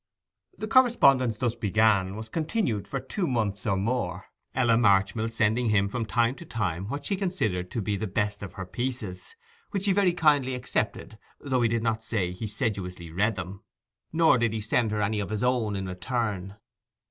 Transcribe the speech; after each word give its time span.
The 0.57 0.67
correspondence 0.67 1.37
thus 1.37 1.53
begun 1.53 2.15
was 2.15 2.27
continued 2.27 2.87
for 2.87 2.99
two 2.99 3.27
months 3.27 3.67
or 3.67 3.77
more, 3.77 4.25
Ella 4.55 4.75
Marchmill 4.75 5.29
sending 5.29 5.69
him 5.69 5.87
from 5.89 6.07
time 6.07 6.33
to 6.37 6.43
time 6.43 6.85
some 6.85 6.89
that 6.91 7.05
she 7.05 7.15
considered 7.15 7.69
to 7.69 7.83
be 7.83 7.97
the 7.97 8.07
best 8.07 8.41
of 8.41 8.53
her 8.53 8.65
pieces, 8.65 9.35
which 9.69 9.85
he 9.85 9.93
very 9.93 10.13
kindly 10.13 10.55
accepted, 10.55 11.19
though 11.39 11.61
he 11.61 11.69
did 11.69 11.83
not 11.83 12.03
say 12.03 12.31
he 12.31 12.47
sedulously 12.47 13.11
read 13.11 13.35
them, 13.35 13.63
nor 14.11 14.39
did 14.39 14.53
he 14.53 14.59
send 14.59 14.89
her 14.89 15.03
any 15.03 15.19
of 15.19 15.29
his 15.29 15.43
own 15.43 15.75
in 15.75 15.85
return. 15.85 16.55